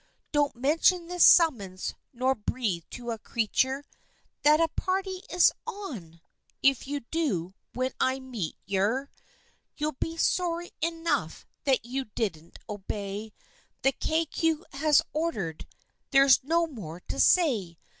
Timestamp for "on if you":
5.67-7.01